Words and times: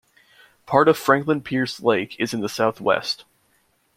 Part 0.65 0.87
of 0.89 0.97
Franklin 0.97 1.41
Pierce 1.43 1.79
Lake 1.79 2.15
is 2.19 2.33
in 2.33 2.41
the 2.41 2.49
southwest. 2.49 3.23